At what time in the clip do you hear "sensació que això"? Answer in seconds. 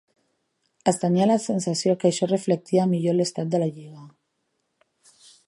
1.43-2.29